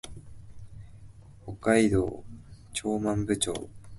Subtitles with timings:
[1.45, 2.23] 北海道
[2.73, 3.69] 長万部町